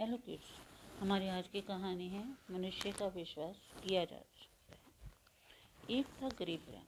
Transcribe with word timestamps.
Hello 0.00 0.16
kids, 0.16 0.44
हमारी 1.00 1.28
आज 1.28 1.48
की 1.48 1.60
कहानी 1.60 2.08
है, 2.08 2.24
मनुष्य 2.50 2.92
का 2.92 3.06
विश्वास 3.06 3.56
किया 3.56 4.04
जा 4.04 4.18
सकता 4.18 4.74
है। 4.74 5.98
एक 5.98 6.06
था 6.06 6.28
गरीब 6.28 6.60
ब्राह्मण 6.60 6.82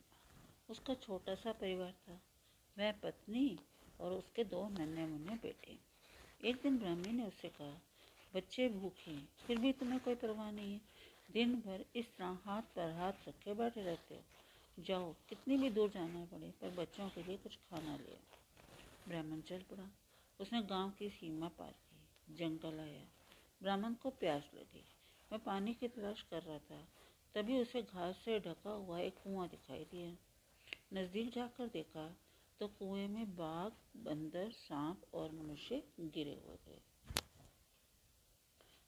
उसका 0.70 0.94
छोटा 0.94 1.34
सा 1.34 1.52
परिवार 1.52 1.92
था, 1.92 2.20
वह 2.78 2.92
पत्नी 2.92 3.58
और 4.00 4.12
उसके 4.12 4.44
दो 4.44 4.68
नन्हे 4.68 5.06
मुन्ने 5.06 5.34
बेटे। 5.34 5.78
एक 6.44 6.56
दिन 6.62 6.78
ब्राह्मणी 6.78 7.12
ने 7.12 7.25
उससे 7.25 7.48
कहा, 7.48 7.80
बच्चे 8.35 8.69
भूखे 8.69 9.11
हैं, 9.11 9.29
फिर 9.47 9.59
भी 9.59 9.73
तुम्हें 9.73 10.01
कोई 10.01 10.15
परवाह 10.15 10.51
नहीं 10.51 10.73
है। 10.73 10.81
दिन 11.33 11.55
भर 11.55 11.85
इस 11.97 12.17
तरह 12.17 12.39
हाथ 12.45 12.63
पर 12.63 12.91
हाथ 12.91 13.29
रखे 13.29 13.55
बैठे 13.55 13.83
रहते 13.83 14.15
हो। 14.15 14.23
जाओ, 14.79 15.15
कितनी 15.29 15.57
भी 15.57 15.71
दूर 15.71 15.91
जाना 15.91 16.25
पड़े, 16.25 16.51
पर 16.61 16.71
बच्चों 16.71 17.09
के 17.09 17.23
लिए 17.23 17.37
कुछ 17.37 17.57
खाना 17.57 17.97
ले 17.97 18.19
ब्राह्मण 19.09 19.41
चल 19.41 19.59
पड़ा। 19.59 19.91
उसने 20.41 20.63
गाँव 20.63 20.91
की 20.91 21.11
सीमा 21.11 21.49
पार 21.49 21.71
की। 21.71 21.91
जंगल 22.30 22.80
आया। 22.80 23.07
ब्राह्मण 23.62 23.95
को 23.95 24.10
प्यास 24.10 24.51
लगी। 24.55 24.84
मैं 25.33 25.45
पानी 25.45 25.74
की 25.74 25.88
तलाश 25.88 26.23
कर 26.23 26.42
रहा 26.42 26.59
था। 26.59 26.88
तभी 27.34 27.59
उसे 27.59 27.83
घास 27.83 28.16
से 28.16 28.41
ढका 28.41 28.70
हुआ 28.70 29.01
एक 29.01 29.14
कुआँ 29.14 29.48
दिखाई 29.48 29.84
दिया। 29.84 30.16
नज़दीक 30.92 31.33
जाकर 31.33 31.66
देखा 31.66 32.16
तो 32.61 32.69
कुएँ 32.69 33.09
में 33.09 33.37
बाघ, 33.37 33.73
बंदर, 33.97 34.50
सांप 34.50 35.02
और 35.14 35.33
मनुष्य 35.33 35.83
गिरे 36.00 36.42
हुए 36.47 36.56
थे। 36.56 36.80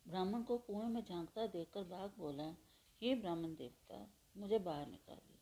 ब्राह्मण 0.08 0.42
को 0.42 0.58
कुएँ 0.58 0.86
में 0.86 1.04
झांकता 1.04 1.46
देखकर 1.46 1.84
बाघ 1.84 2.10
बोला, 2.18 2.56
ये 3.02 3.14
ब्राह्मण 3.14 3.54
देवता, 3.54 4.08
मुझे 4.36 4.58
बाहर 4.58 4.86
निकालिए। 4.86 5.38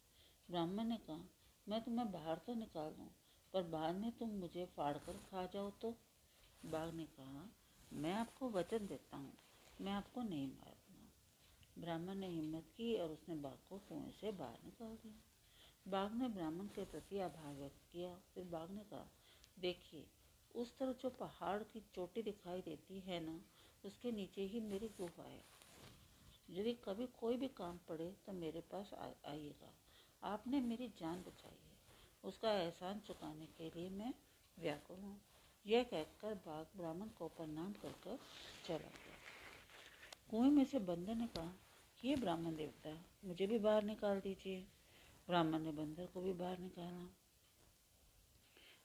ब्राह्मण 0.50 0.84
ने 0.84 0.96
कहा, 0.96 1.24
मैं 1.68 1.82
तुम्हें 1.82 2.12
बाहर 2.12 2.38
तो 2.38 2.54
निकाल 2.54 2.90
दूँ, 2.90 3.08
पर 3.52 3.62
बाद 3.62 3.94
में 3.94 4.12
तुम 4.12 4.30
मुझे 4.30 4.64
फाड़ 4.64 4.98
कर 4.98 5.12
खा 5.12 5.46
जाओ 5.46 5.70
तो? 5.70 5.96
बाघ 6.64 6.94
ने 6.94 7.04
कहा 7.04 7.48
मैं 7.92 8.14
आपको 8.14 8.50
वचन 8.50 8.86
देता 8.86 9.16
हूँ, 9.16 9.32
मैं 9.80 9.92
आपको 9.92 10.22
नहीं 10.22 10.46
मारूँगा 10.46 10.82
ब्राह्मण 11.78 12.14
ने 12.14 12.26
हिम्मत 12.26 12.64
की 12.76 12.94
और 12.96 13.10
उसने 13.10 13.34
बाघ 13.34 13.56
को 13.68 13.78
कुएँ 13.78 14.10
से 14.10 14.32
बाहर 14.32 14.58
निकाल 14.64 14.96
दिया। 14.96 15.20
बाघ 15.88 16.12
ने 16.12 16.28
ब्राह्मण 16.28 16.66
के 16.66 16.84
प्रति 16.84 17.18
आभार 17.18 17.54
व्यक्त 17.54 17.80
किया। 17.92 18.14
फिर 18.34 18.44
बाघ 18.44 18.70
ने 18.70 18.82
कहा, 18.84 19.06
देखिए, 19.60 20.06
उस 20.54 20.78
तरफ़ 20.78 20.96
जो 20.96 21.10
पहाड़ 21.10 21.62
की 21.62 21.80
चोटी 21.94 22.22
दिखाई 22.22 22.60
देती 22.60 23.00
है 23.00 23.20
ना, 23.20 23.40
उसके 23.84 24.12
नीचे 24.12 24.42
ही 24.42 24.60
मेरी 24.60 24.88
गुफा 24.88 25.22
है। 25.22 25.44
यदि 26.50 26.72
कभी 26.72 27.06
कोई 27.06 27.36
भी 27.36 27.48
काम 27.48 27.78
पड़े 27.78 28.16
तो 28.26 28.32
मेरे 28.32 28.60
पास 28.60 28.90
आइएगा। 29.26 29.72
आपने 30.22 30.60
मेरी 30.60 30.88
जान 30.88 31.22
बचाई 31.22 31.58
है। 31.64 31.76
उसका 32.24 32.52
एहसान 32.52 33.00
चुकाने 33.00 33.46
के 33.46 33.70
लिए 33.70 33.90
मैं 33.90 34.14
व्याकुल 34.58 34.96
हूँ। 34.96 35.20
यह 35.66 35.82
कहकर 35.82 36.34
बाघ 36.34 36.66
ब्राह्मण 36.76 37.08
को 37.08 37.28
प्रणाम 37.28 37.72
कर 37.72 37.92
कर 37.92 38.18
चला 38.66 38.78
गया। 38.78 39.16
कुएँ 40.30 40.50
में 40.50 40.64
से 40.64 40.78
बंदर 40.78 41.14
ने 41.14 41.26
कहा, 41.26 41.52
ये 42.04 42.16
ब्राह्मण 42.16 42.56
देवता, 42.56 43.04
मुझे 43.24 43.46
भी 43.46 43.58
बाहर 43.58 43.82
निकाल 43.82 44.20
दीजिए। 44.20 44.60
ब्राह्मण 45.28 45.58
ने 45.58 45.72
बंदर 45.72 46.06
को 46.06 46.20
भी 46.20 46.32
बाहर 46.32 46.58
निकाला। 46.58 47.08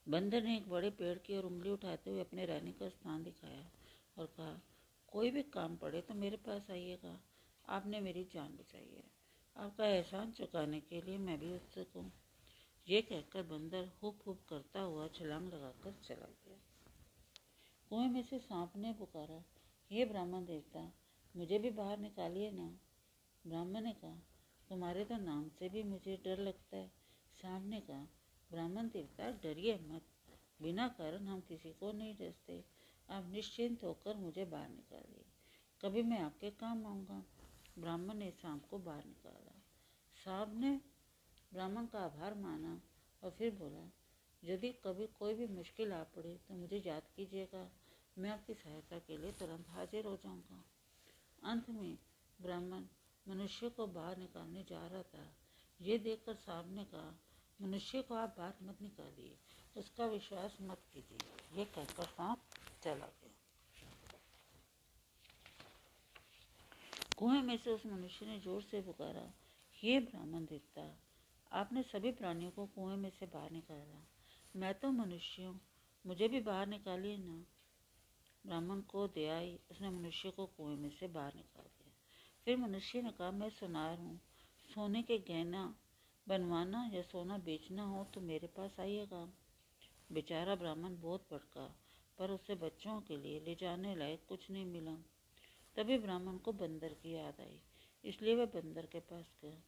बंदर 0.07 0.43
ने 0.43 0.57
एक 0.57 0.69
बड़े 0.69 0.89
पेड़ 0.89 1.17
की 1.17 1.37
ओर 1.37 1.43
उंगली 1.43 1.69
उठाते 1.69 2.09
हुए 2.09 2.21
अपने 2.21 2.45
रहने 2.45 2.71
का 2.71 2.89
स्थान 2.89 3.23
दिखाया 3.23 3.71
और 4.17 4.25
कहा, 4.25 4.61
कोई 5.07 5.31
भी 5.31 5.43
काम 5.43 5.75
पड़े 5.75 6.01
तो 6.01 6.13
मेरे 6.13 6.37
पास 6.37 6.71
आइएगा। 6.71 7.19
आपने 7.69 7.99
मेरी 7.99 8.23
जान 8.23 8.57
बचाई 8.57 8.95
है। 8.95 9.03
आपका 9.55 9.85
एहसान 9.85 10.31
चुकाने 10.31 10.79
के 10.79 11.01
लिए 11.01 11.17
मैं 11.17 11.39
भी 11.39 11.53
उत्सुक 11.53 11.87
हूँ। 11.95 12.11
ये 12.87 13.01
कहकर 13.01 13.43
बंदर 13.43 13.91
हुप 14.03 14.19
हुप 14.27 14.41
करता 14.49 14.79
हुआ 14.79 15.07
छलांग 15.07 15.47
लगाकर 15.47 15.91
चला 15.91 16.25
गया। 16.25 16.59
कुएँ 17.89 18.07
में 18.07 18.23
से 18.23 18.39
सांप 18.39 18.73
ने 18.77 18.93
पुकारा, 18.93 19.43
हे 19.91 20.05
ब्राह्मण 20.05 20.45
देवता, 20.45 20.93
मुझे 21.35 21.59
भी 21.59 21.69
बाहर 21.69 21.97
निकालिए 21.97 22.51
ना। 22.51 22.79
ब्राह्मण 23.47 23.81
ने 23.81 23.93
कहा, 23.93 24.15
तुम्हारे 24.69 25.05
तो 25.05 25.17
नाम 25.17 25.49
से 25.49 25.69
भी 25.69 25.83
मुझे 25.83 26.21
डर 26.25 26.37
लगता 26.37 26.77
है। 26.77 26.91
सांप 27.41 27.65
ने 27.65 27.79
कहा, 27.79 28.07
ब्राह्मण 28.51 28.89
देवता, 28.89 29.31
डरिए 29.31 29.79
मत। 29.79 30.01
बिना 30.61 30.87
कारण 30.87 31.27
हम 31.27 31.41
किसी 31.41 31.73
को 31.73 31.91
नहीं 31.91 32.15
डरते। 32.15 32.65
आप 33.09 33.29
निश्चिंत 33.29 33.83
होकर 33.83 34.15
मुझे 34.15 34.45
बाहर 34.45 34.69
निकालिए। 34.69 35.25
कभी 35.81 36.03
मैं 36.03 36.19
आपके 36.19 36.49
काम 36.49 36.85
आऊँगा। 36.85 37.25
ब्राह्मण 37.79 38.13
ने 38.13 38.31
सांप 38.31 38.65
को 38.65 38.77
बाहर 38.77 39.05
निकाला। 39.05 39.61
सांप 40.25 40.53
ने 40.53 40.81
ब्राह्मण 41.53 41.85
का 41.85 41.99
आभार 41.99 42.33
माना 42.33 42.81
और 43.23 43.31
फिर 43.31 43.55
बोला 43.55 43.91
यदि 44.43 44.71
कभी 44.83 45.05
कोई 45.19 45.33
भी 45.33 45.47
मुश्किल 45.47 45.93
आ 45.93 46.03
पड़े 46.15 46.33
तो 46.47 46.53
मुझे 46.53 46.81
याद 46.85 47.07
कीजिएगा। 47.15 47.67
मैं 48.17 48.29
आपकी 48.29 48.53
सहायता 48.53 48.99
के 48.99 49.17
लिए 49.17 49.31
तुरंत 49.31 49.69
हाजिर 49.69 50.05
हो 50.05 50.15
जाऊँगा। 50.15 50.63
अंत 51.43 51.69
में 51.69 51.97
ब्राह्मण 52.39 52.83
मनुष्य 53.25 53.69
को 53.69 53.87
बाहर 53.87 54.17
निकालने 54.17 54.63
जा 54.63 54.85
रहा 54.87 55.01
था। 55.03 55.25
ये 55.79 55.97
देखकर 55.97 56.35
सामने 56.35 56.83
कहा, 56.85 57.13
मनुष्य 57.59 58.01
को 58.01 58.15
आप 58.15 58.35
बाहर 58.37 58.53
मत 58.63 58.81
निकालिए। 58.81 59.37
उसका 59.75 60.05
विश्वास 60.05 60.57
मत 60.61 60.81
कीजिए। 60.93 61.57
ये 61.57 61.65
कहकर 61.65 62.05
सांप 62.05 62.41
चला 62.83 63.05
गया। 63.05 63.35
कुएँ 67.17 67.41
में 67.41 67.57
से 67.57 67.71
उस 67.71 67.85
मनुष्य 67.85 68.25
ने 68.25 68.39
ज़ोर 68.39 68.61
से 68.61 68.81
पुकारा, 68.81 69.31
ये 69.83 69.99
ब्राह्मण 69.99 70.45
देवता, 70.45 70.83
आपने 71.51 71.83
सभी 71.83 72.11
प्राणियों 72.11 72.51
को 72.51 72.65
कुएँ 72.65 72.95
में 72.95 73.09
से 73.09 73.25
बाहर 73.25 73.51
निकाला। 73.51 74.05
मैं 74.57 74.73
तो 74.73 74.91
मनुष्य 74.91 75.43
हूँ। 75.43 75.59
मुझे 76.05 76.27
भी 76.27 76.39
बाहर 76.39 76.67
निकालिए 76.67 77.17
ना। 77.17 77.45
ब्राह्मण 78.45 78.81
को 78.81 79.07
दे 79.07 79.27
आई। 79.29 79.59
उसने 79.71 79.89
मनुष्य 79.89 80.29
को 80.29 80.45
कुएँ 80.45 80.75
में 80.75 80.89
से 80.89 81.07
बाहर 81.07 81.33
निकाल 81.35 81.65
दिया। 81.65 81.93
फिर 82.45 82.57
मनुष्य 82.57 83.01
ने 83.01 83.11
कहा, 83.11 83.31
मैं 83.31 83.49
सुनार 83.49 83.97
हूँ। 83.97 84.19
सोने 84.73 85.03
के 85.03 85.17
गहना 85.17 85.75
बनवाना 86.27 86.89
या 86.93 87.01
सोना 87.01 87.37
बेचना 87.37 87.83
हो 87.83 88.03
तो 88.03 88.21
मेरे 88.21 88.47
पास 88.47 88.79
आइएगा 88.79 89.33
बेचारा 90.11 90.55
ब्राह्मण 90.55 90.99
बहुत 90.99 91.27
भड़का 91.31 91.75
पर 92.17 92.31
उसे 92.31 92.55
बच्चों 92.55 93.01
के 93.01 93.17
लिए 93.17 93.39
ले 93.39 93.55
जाने 93.55 93.95
लायक 93.95 94.25
कुछ 94.29 94.51
नहीं 94.51 94.65
मिला। 94.65 94.95
तभी 95.75 95.97
ब्राह्मण 95.97 96.37
को 96.37 96.51
बंदर 96.51 96.93
की 96.93 97.15
याद 97.15 97.41
आई। 97.41 97.59
इसलिए 98.03 98.35
वह 98.35 98.45
बंदर 98.45 98.85
के 98.85 98.99
पास 98.99 99.35
गया। 99.41 99.61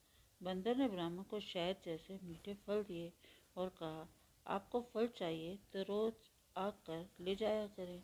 बंदर 0.43 0.75
ने 0.75 0.87
ब्राह्मण 0.87 1.23
को 1.23 1.39
शहद 1.39 1.75
जैसे 1.85 2.19
मीठे 2.23 2.53
फल 2.53 2.83
दिए 2.83 3.13
और 3.57 3.69
कहा 3.69 4.07
आपको 4.45 4.81
फल 4.93 5.07
चाहिए 5.17 5.57
तो 5.73 5.83
रोज 5.83 6.13
आकर 6.55 7.05
ले 7.19 7.35
जाया 7.35 7.65
करें। 7.67 8.01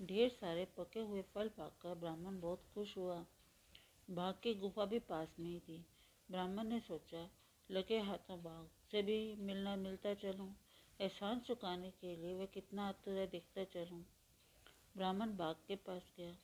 ढेर 0.00 0.28
सारे 0.30 0.64
पके 0.76 1.00
हुए 1.00 1.22
फल 1.34 1.48
पाकर 1.48 1.94
ब्राह्मण 1.94 2.40
बहुत 2.40 2.64
खुश 2.74 2.96
हुआ। 2.96 3.24
बाघ 4.08 4.34
की 4.34 4.54
गुफा 4.54 4.84
भी 4.84 4.98
पास 4.98 5.34
में 5.40 5.48
ही 5.48 5.58
थी। 5.60 5.84
ब्राह्मण 6.28 6.64
ने 6.64 6.80
सोचा, 6.80 7.28
लगे 7.70 7.98
हाथों 8.00 8.42
बाघ 8.42 8.64
से 8.90 9.02
भी 9.02 9.18
मिलना 9.40 9.74
मिलता 9.76 10.14
चलूँ। 10.14 10.54
एहसान 11.00 11.40
चुकाने 11.40 11.90
के 11.90 12.14
लिए 12.16 12.34
वह 12.34 12.46
कितना 12.46 12.88
आतुर 12.88 13.26
दिखता 13.26 13.64
चलूँ। 13.64 14.04
ब्राह्मण 14.96 15.36
बाघ 15.36 15.54
के 15.68 15.76
पास 15.76 16.12
गया। 16.18 16.34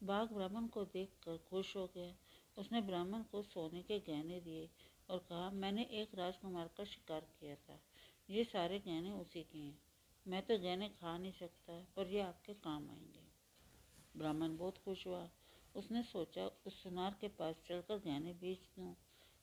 बाघ 0.00 0.26
ब्राह्मण 0.32 0.66
को 0.66 0.84
देखकर 0.84 1.36
खुश 1.50 1.76
हो 1.76 1.86
गया। 1.96 2.14
उसने 2.56 2.80
ब्राह्मण 2.80 3.22
को 3.22 3.42
सोने 3.42 3.82
के 3.82 3.98
गहने 3.98 4.40
दिए 4.40 4.68
और 5.10 5.18
कहा, 5.18 5.50
मैंने 5.50 5.82
एक 5.92 6.14
राजकुमार 6.14 6.70
का 6.76 6.84
शिकार 6.84 7.20
किया 7.40 7.54
था। 7.54 7.80
ये 8.30 8.44
सारे 8.44 8.78
गहने 8.78 9.10
उसी 9.10 9.42
के 9.42 9.58
हैं। 9.58 9.78
मैं 10.28 10.46
तो 10.46 10.58
गहने 10.58 10.88
खा 10.88 11.18
नहीं 11.18 11.32
सकता, 11.32 11.86
पर 11.96 12.06
ये 12.08 12.20
आपके 12.20 12.54
काम 12.54 12.90
आएँगे। 12.90 13.24
ब्राह्मण 14.16 14.56
बहुत 14.56 14.78
खुश 14.78 15.06
हुआ। 15.06 15.30
उसने 15.76 16.02
सोचा, 16.02 16.46
उस 16.66 16.82
सुनार 16.82 17.16
के 17.20 17.28
पास 17.28 17.54
चलकर 17.66 17.98
गहने 17.98 18.32
बेच 18.32 18.58
दूँ। 18.58 18.96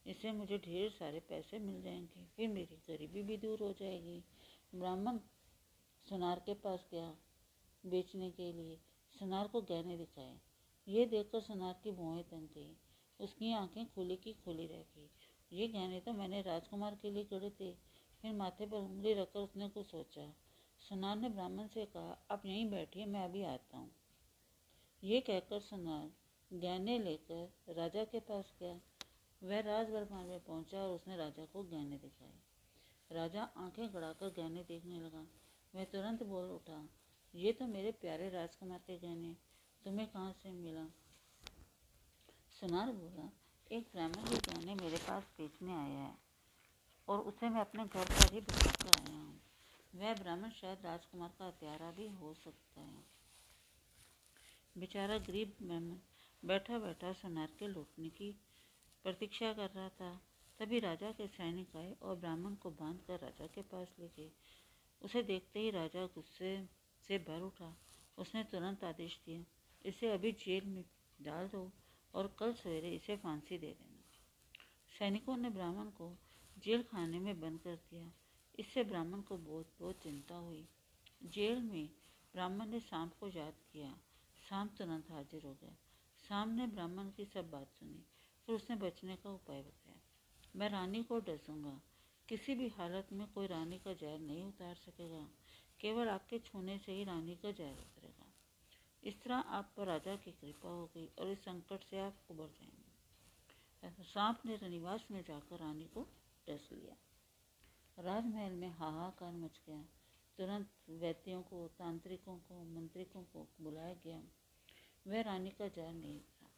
इससे 0.07 0.31
मुझे 0.31 0.57
ढेर 0.57 0.91
सारे 0.91 1.19
पैसे 1.19 1.59
मिल 1.59 1.81
जाएँगे, 1.81 2.25
फिर 2.25 2.49
मेरी 2.49 2.75
गरीबी 2.87 3.23
भी 3.23 3.37
दूर 3.37 3.59
हो 3.59 3.73
जाएगी। 3.73 4.23
ब्राह्मण 4.75 5.17
सुनार 6.09 6.39
के 6.39 6.53
पास 6.53 6.87
गया 6.91 7.17
बेचने 7.85 8.31
के 8.31 8.53
लिए। 8.53 8.81
सुनार 9.19 9.47
को 9.47 9.61
गहने 9.61 9.97
दिखाए। 9.97 10.39
ये 10.87 11.05
देखकर 11.05 11.41
सुनार 11.41 11.81
की 11.83 11.91
भौएँ 11.91 12.23
तन 12.23 12.49
गई। 12.55 12.77
उसकी 13.19 13.53
आँखें 13.53 13.93
खुली 13.93 14.15
की 14.15 14.33
खुली 14.33 14.67
रह 14.67 14.81
गई। 14.81 15.09
ये 15.53 15.67
गहने 15.67 15.99
तो 15.99 16.13
मैंने 16.13 16.41
राजकुमार 16.41 16.95
के 16.95 17.11
लिए 17.11 17.23
गढ़े 17.23 17.49
थे। 17.49 17.90
फिर 18.21 18.33
माथे 18.33 18.65
पर 18.65 18.77
उंगली 18.77 19.13
रखकर 19.13 19.39
उसने 19.39 19.69
कुछ 19.69 19.85
सोचा। 19.85 20.33
सुनार 20.81 21.15
ने 21.17 21.29
ब्राह्मण 21.29 21.67
से 21.67 21.85
कहा, 21.85 22.17
आप 22.31 22.45
यहीं 22.45 22.69
बैठिए, 22.71 23.05
मैं 23.05 23.23
अभी 23.23 23.43
आता 23.43 23.77
हूँ। 23.77 23.91
ये 25.03 25.19
कहकर 25.21 25.59
सुनार 25.59 26.11
गहने 26.51 26.97
लेकर 26.99 27.73
राजा 27.73 28.03
के 28.03 28.19
पास 28.19 28.53
गया। 28.59 28.79
वह 29.41 29.59
राज 29.59 29.89
दरबार 29.89 30.25
में 30.25 30.39
पहुँचा 30.39 30.79
और 30.79 30.95
उसने 30.95 31.17
राजा 31.17 31.45
को 31.45 31.63
गहने 31.63 31.97
दिखाए। 31.97 32.33
राजा 33.11 33.43
आँखें 33.57 33.93
गड़ाकर 33.93 34.29
गहने 34.29 34.63
देखने 34.63 34.99
लगा। 34.99 35.25
वह 35.75 35.83
तुरंत 35.83 36.23
बोल 36.23 36.45
उठा, 36.45 36.89
ये 37.33 37.53
तो 37.53 37.67
मेरे 37.67 37.91
प्यारे 37.91 38.29
राजकुमार 38.29 38.79
के 38.79 38.97
गहने, 38.97 39.35
तुम्हें 39.85 40.07
कहाँ 40.07 40.33
से 40.33 40.51
मिला? 40.51 40.85
सुनार 42.59 42.91
बोला, 42.91 43.29
एक 43.71 43.87
ब्राह्मण 43.93 44.29
के 44.29 44.37
गहने 44.51 44.75
मेरे 44.75 44.97
पास 44.97 45.23
बेचने 45.37 45.73
आया 45.73 45.99
है। 45.99 46.30
और 47.07 47.19
उसे 47.19 47.49
मैं 47.49 47.61
अपने 47.61 47.83
घर 47.83 48.05
पर 48.05 48.33
ही 48.33 48.41
बिठा 48.41 48.71
कर 48.71 48.99
आया 48.99 49.19
हूँ। 49.19 49.41
वह 49.95 50.13
ब्राह्मण 50.13 50.49
शायद 50.49 50.85
राजकुमार 50.85 51.33
का 51.39 51.45
हत्यारा 51.45 51.91
भी 51.91 52.07
हो 52.07 52.33
सकता 52.33 52.81
है। 52.81 53.03
बेचारा 54.77 55.17
गरीब 55.17 55.55
मेहमान 55.61 56.01
बैठा 56.45 56.79
बैठा 56.79 57.13
सोनार 57.13 57.49
के 57.59 57.67
लौटने 57.67 58.09
की 58.09 58.31
प्रतीक्षा 59.03 59.53
कर 59.53 59.69
रहा 59.69 59.89
था। 59.89 60.21
तभी 60.59 60.79
राजा 60.79 61.11
के 61.11 61.27
सैनिक 61.27 61.75
आए 61.75 61.95
और 62.01 62.15
ब्राह्मण 62.15 62.55
को 62.55 62.69
बाँध 62.69 63.01
कर 63.07 63.19
राजा 63.19 63.47
के 63.47 63.61
पास 63.61 63.95
ले 63.99 64.07
गए। 64.07 64.31
उसे 65.01 65.23
देखते 65.23 65.59
ही 65.59 65.71
राजा 65.71 66.05
गुस्से 66.05 66.69
से 67.07 67.17
भर 67.17 67.41
उठा। 67.41 67.77
उसने 68.17 68.43
तुरंत 68.43 68.83
आदेश 68.83 69.19
दिया, 69.25 69.43
इसे 69.85 70.11
अभी 70.11 70.31
जेल 70.31 70.65
में 70.65 70.85
डाल 71.21 71.47
दो 71.47 71.71
और 72.13 72.35
कल 72.39 72.53
सवेरे 72.53 72.95
इसे 72.95 73.17
फांसी 73.17 73.57
दे 73.57 73.67
देना। 73.67 74.01
सैनिकों 74.99 75.37
ने 75.37 75.49
ब्राह्मण 75.49 75.85
को 75.85 76.17
जेल 76.63 76.83
खाने 76.83 77.19
में 77.19 77.39
बंद 77.39 77.59
कर 77.59 77.75
दिया। 77.75 78.11
इससे 78.59 78.83
ब्राह्मण 78.83 79.21
को 79.21 79.37
बहुत 79.37 79.73
बहुत 79.79 79.95
चिंता 79.95 80.35
हुई। 80.35 80.67
जेल 81.23 81.61
में 81.61 81.89
ब्राह्मण 82.33 82.65
ने 82.65 82.79
सांप 82.79 83.13
को 83.19 83.27
याद 83.27 83.53
किया। 83.73 83.97
सांप 84.49 84.75
तुरंत 84.77 85.11
हाजिर 85.11 85.43
हो 85.43 85.53
गया। 85.53 85.75
सांप 86.29 86.49
ने 86.49 86.67
ब्राह्मण 86.67 87.09
की 87.11 87.25
सब 87.25 87.51
बात 87.51 87.67
सुनी, 87.67 88.05
फिर 88.45 88.55
उसने 88.55 88.75
बचने 88.75 89.15
का 89.15 89.29
उपाय 89.29 89.61
बताया। 89.61 90.01
मैं 90.55 90.69
रानी 90.69 91.03
को 91.03 91.19
डसूँगा। 91.19 91.81
किसी 92.29 92.55
भी 92.55 92.67
हालत 92.67 93.07
में 93.13 93.31
कोई 93.33 93.47
रानी 93.47 93.79
का 93.79 93.93
जहर 93.93 94.19
नहीं 94.19 94.43
उतार 94.43 94.75
सकेगा। 94.75 95.29
केवल 95.79 96.09
आपके 96.09 96.39
छूने 96.39 96.77
से 96.77 96.91
ही 96.91 97.03
रानी 97.03 97.35
का 97.35 97.51
जहर 97.51 97.77
उतरेगा। 97.77 98.25
इस 99.03 99.21
तरह 99.21 99.35
आप 99.35 99.73
पर 99.77 99.85
राजा 99.85 100.15
की 100.15 100.31
कृपा 100.31 100.69
हो 100.69 100.85
गई 100.85 101.07
और 101.19 101.29
इस 101.29 101.39
संकट 101.39 101.83
से 101.83 101.99
आप 101.99 102.15
उबर 102.31 102.47
जाएँगे। 102.47 104.03
सांप 104.03 104.41
ने 104.45 104.55
रनिवास 104.55 105.07
में 105.11 105.23
जाकर 105.23 105.57
रानी 105.57 105.85
को 105.85 106.07
डस 106.47 106.69
लिया 106.71 106.95
राजमहल 107.97 108.51
में 108.51 108.69
हाहाकार 108.69 109.33
मच 109.33 109.59
गया। 109.67 109.81
तुरंत 110.37 110.69
वैद्यों 110.89 111.41
को, 111.41 111.67
तांत्रिकों 111.67 112.37
को, 112.37 112.63
मंत्रिकों 112.63 113.23
को 113.23 113.47
बुलाया 113.61 113.93
गया। 113.93 114.21
वह 115.07 115.21
रानी 115.21 115.49
का 115.49 115.67
जहर 115.67 115.93
नहीं 115.93 116.19
था। 116.19 116.49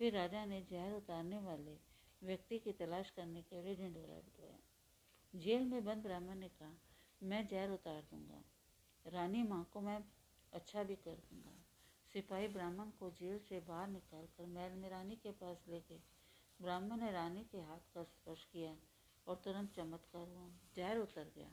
फिर 0.00 0.12
राजा 0.12 0.44
ने 0.44 0.60
जहर 0.62 0.92
उतारने 0.92 1.38
वाले 1.38 1.76
व्यक्ति 2.22 2.58
की 2.58 2.72
तलाश 2.72 3.10
करने 3.10 3.42
के 3.42 3.62
लिए 3.62 3.76
ढिंडोरा 3.76 4.14
बिठवाया 4.14 4.58
जेल 5.34 5.64
में 5.64 5.84
बंद 5.84 6.02
ब्राह्मण 6.02 6.34
ने 6.34 6.48
कहा, 6.48 6.72
मैं 7.22 7.46
जहर 7.46 7.70
उतार 7.70 8.02
दूँगा। 8.02 8.42
रानी 9.06 9.42
माँ 9.42 9.64
को 9.72 9.80
मैं 9.80 9.98
अच्छा 10.52 10.82
भी 10.82 10.96
कर 10.96 11.16
दूँगा। 11.30 11.54
सिपाही 12.12 12.48
ब्राह्मण 12.48 12.90
को 12.90 13.10
जेल 13.10 13.38
से 13.38 13.60
बाहर 13.60 13.88
निकाल 13.88 14.26
कर 14.26 14.46
महल 14.46 14.72
में 14.72 14.88
रानी 14.90 15.16
के 15.16 15.30
पास 15.30 15.64
ले 15.68 15.80
गए 15.80 16.00
ब्राह्मण 16.60 17.00
ने 17.00 17.10
रानी 17.12 17.44
के 17.44 17.58
हाथ 17.58 17.94
का 17.94 18.04
स्पर्श 18.04 18.44
किया। 18.44 18.76
और 19.26 19.40
तुरंत 19.44 19.74
चमत्कार 19.76 20.26
हुआ। 20.28 20.48
जहर 20.76 20.98
उतर 20.98 21.30
गया 21.36 21.48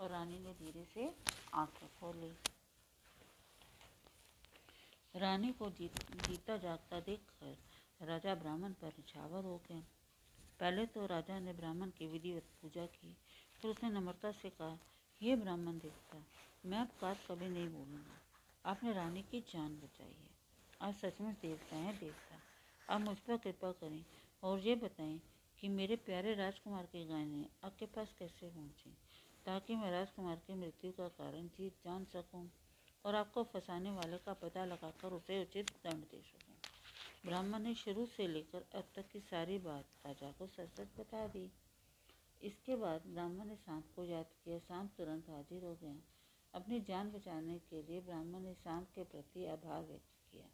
और 0.00 0.10
रानी 0.10 0.38
ने 0.38 0.52
धीरे 0.54 0.84
से 0.84 1.10
आँखें 1.54 1.88
खोल 2.00 2.30
रानी 5.14 5.52
को 5.52 5.68
जीत, 5.70 6.00
जीता 6.28 6.56
जागता 6.56 7.00
देखकर 7.00 8.06
राजा 8.06 8.34
ब्राह्मण 8.34 8.72
पर 8.72 8.88
निछावर 8.88 9.44
हो 9.44 9.56
गए। 9.68 9.82
पहले 10.60 10.84
तो 10.86 11.06
राजा 11.06 11.38
ने 11.40 11.52
ब्राह्मण 11.52 11.90
की 11.90 12.06
विधिवत 12.06 12.44
पूजा 12.62 12.84
की 12.88 13.16
फिर 13.60 13.70
उसने 13.70 13.90
नम्रता 13.90 14.30
से 14.32 14.50
कहा 14.50 14.78
ये 15.20 15.36
ब्राह्मण 15.36 15.78
देवता 15.78 16.22
मैं 16.64 16.78
अब 16.78 16.90
बात 17.02 17.24
कभी 17.28 17.48
नहीं 17.48 17.68
बोलूँगा 17.68 18.16
आपने 18.64 18.92
रानी 18.92 19.22
की 19.22 19.40
जान 19.48 19.74
बचाई 19.76 20.06
है। 20.08 20.30
आप 20.80 20.94
सचमुच 20.94 21.34
देवता 21.42 21.76
हैं 21.76 21.98
देवता 21.98 22.38
आप 22.88 23.00
मुझ 23.00 23.16
पर 23.18 23.36
कृपा 23.36 23.70
करें 23.72 24.04
और 24.42 24.58
ये 24.58 24.74
बताएँ 24.74 25.20
कि 25.60 25.68
मेरे 25.68 25.96
प्यारे 25.96 26.34
राजकुमार 26.34 26.86
के 26.86 27.04
गायने 27.06 27.44
आपके 27.64 27.86
पास 27.86 28.14
कैसे 28.18 28.48
पहुँचे, 28.48 28.90
ताकि 29.46 29.76
मैं 29.76 29.90
राजकुमार 29.90 30.36
की 30.46 30.54
मृत्यु 30.54 30.92
का 30.92 31.08
कारण 31.08 31.46
जीत 31.48 31.84
जान 31.84 32.04
सकूँ 32.04 32.48
और 33.04 33.14
आपको 33.14 33.42
फंसाने 33.44 33.90
वाले 33.90 34.18
का 34.18 34.32
पता 34.34 34.64
लगाकर 34.64 35.12
उसे 35.12 35.40
उचित 35.42 35.70
दंड 35.84 36.04
दे 36.04 36.20
सकूँ। 36.22 36.56
ब्राह्मण 37.26 37.62
ने 37.62 37.74
शुरू 37.74 38.06
से 38.06 38.26
लेकर 38.26 38.64
अब 38.74 38.84
तक 38.96 39.08
की 39.12 39.20
सारी 39.20 39.58
बात 39.58 39.84
राजा 40.06 40.30
को 40.30 40.46
सच 40.46 40.76
सच 40.76 40.98
बता 40.98 41.26
दी। 41.26 41.50
इसके 42.40 42.76
बाद 42.76 43.06
ब्राह्मण 43.06 43.46
ने 43.46 43.56
सांप 43.56 43.84
को 43.96 44.04
याद 44.04 44.26
किया। 44.44 44.58
सांप 44.58 44.90
तुरंत 44.96 45.28
हाजिर 45.30 45.64
हो 45.64 45.74
गया। 45.82 45.94
अपनी 46.54 46.80
जान 46.80 47.10
बचाने 47.10 47.58
के 47.70 47.82
लिए 47.82 48.00
ब्राह्मण 48.00 48.40
ने 48.40 48.54
सांप 48.54 48.90
के 48.94 49.04
प्रति 49.04 49.46
आभार 49.46 49.82
व्यक्त 49.82 50.14
किया। 50.32 50.46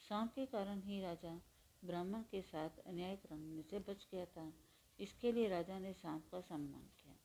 सांप 0.00 0.32
के 0.34 0.46
कारण 0.46 0.80
ही 0.80 1.00
राजा 1.00 1.40
ब्राह्मण 1.84 2.22
के 2.22 2.42
साथ 2.42 2.70
अन्याय 2.86 3.16
करने 3.16 3.62
से 3.62 3.78
बच 3.78 4.08
गया 4.12 4.26
था। 4.26 4.52
इसके 5.00 5.32
लिए 5.32 5.48
राजा 5.48 5.78
ने 5.78 5.92
सांप 5.92 6.28
का 6.32 6.40
सम्मान 6.40 6.82
किया। 6.82 7.16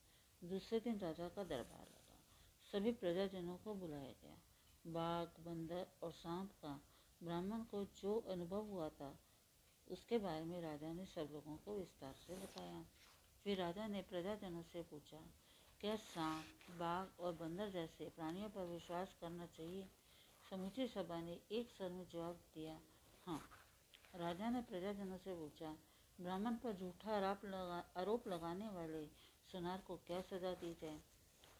दूसरे 0.49 0.79
दिन 0.79 0.99
राजा 0.99 1.29
का 1.29 1.43
दरबार 1.43 1.81
लगा। 1.81 2.19
सभी 2.71 2.91
प्रजाजनों 2.91 3.57
को 3.57 3.73
बुलाया 3.73 4.11
गया। 4.11 4.37
बाघ, 4.87 5.45
बंदर 5.45 5.87
और 6.03 6.11
सांप 6.11 6.51
का 6.51 6.81
ब्राह्मण 7.23 7.63
को 7.63 7.85
जो 7.85 8.19
अनुभव 8.19 8.63
हुआ 8.63 8.89
था, 8.89 9.19
उसके 9.87 10.17
बारे 10.17 10.45
में 10.45 10.61
राजा 10.61 10.93
ने 10.93 11.05
सब 11.05 11.29
लोगों 11.31 11.57
को 11.57 11.77
विस्तार 11.77 12.13
से 12.13 12.35
बताया। 12.35 12.85
फिर 13.43 13.57
राजा 13.57 13.87
ने 13.87 14.01
प्रजाजनों 14.01 14.63
से 14.63 14.81
पूछा, 14.81 15.21
क्या 15.81 15.95
सांप, 15.95 16.45
बाघ 16.69 17.19
और 17.19 17.33
बंदर 17.33 17.69
जैसे 17.69 18.09
प्राणियों 18.09 18.49
पर 18.49 18.65
विश्वास 18.65 19.15
करना 19.21 19.45
चाहिए? 19.45 19.89
समूची 20.49 20.87
सभा 20.87 21.21
ने 21.21 21.39
एक 21.51 21.69
स्वर 21.69 21.89
में 21.89 22.07
जवाब 22.07 22.35
दिया 22.35 22.81
हाँ। 23.25 23.49
राजा 24.15 24.49
ने 24.49 24.61
प्रजाजनों 24.61 25.17
से 25.17 25.33
पूछा, 25.33 25.69
ब्राह्मण 26.21 26.55
पर 26.55 26.73
झूठा 26.73 27.11
आरोप 27.11 27.45
लगा, 27.45 27.79
आरोप 27.97 28.27
लगाने 28.27 28.67
वाले 28.69 29.05
सुनार 29.51 29.81
को 29.81 29.95
क्या 29.97 30.21
सजा 30.21 30.53
दी 30.53 30.73
जाए? 30.73 30.99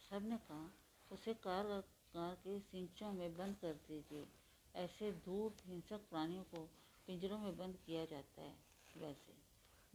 सबने 0.10 0.38
कहा, 0.38 0.72
उसे 1.12 1.34
कार 1.34 1.84
के 2.18 2.60
सिंचों 2.60 3.12
में 3.12 3.38
बंद 3.38 3.56
कर 3.56 3.74
दीजिए। 3.88 4.28
ऐसे 4.76 5.12
दूर 5.12 5.56
हिंसक 5.66 6.08
प्राणियों 6.10 6.44
को 6.44 6.70
पिंजरों 7.08 7.40
में 7.40 7.58
बंद 7.58 7.78
किया 7.86 8.06
जाता 8.06 8.42
है। 8.42 8.56
वैसे, 8.98 9.34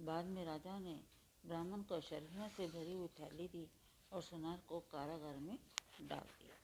बाद 0.04 0.24
में 0.24 0.44
राजा 0.44 0.78
ने 0.78 1.00
ब्राह्मण 1.46 1.82
को 1.82 2.00
शर्मियों 2.00 2.48
से 2.48 2.66
भरी 2.68 2.92
हुई 2.92 3.08
थैली 3.08 3.48
दी 3.48 3.66
और 4.12 4.22
सुनार 4.22 4.60
को 4.68 4.80
कारागार 4.80 5.36
में 5.36 5.58
डाल 6.02 6.26
दिया। 6.40 6.56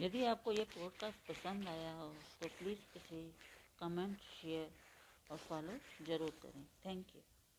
यदि 0.00 0.24
आपको 0.26 0.52
ये 0.52 0.64
पॉडकास्ट 0.74 1.26
पसंद 1.28 1.68
आया 1.68 1.92
हो 1.94 2.08
तो 2.40 2.48
प्लीज़ 2.58 2.84
इसे 2.96 3.22
कमेंट 3.80 4.16
शेयर 4.30 4.70
और 5.30 5.38
फॉलो 5.38 5.78
ज़रूर 6.06 6.32
करें। 6.42 6.64
Thank 6.86 7.14
you 7.16 7.22